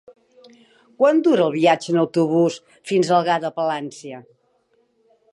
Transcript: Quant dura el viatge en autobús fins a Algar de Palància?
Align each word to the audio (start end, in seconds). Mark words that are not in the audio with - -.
Quant 1.01 1.19
dura 1.25 1.43
el 1.49 1.51
viatge 1.55 1.93
en 1.93 1.99
autobús 2.03 2.57
fins 2.91 3.11
a 3.11 3.15
Algar 3.19 3.35
de 3.43 3.51
Palància? 3.59 4.23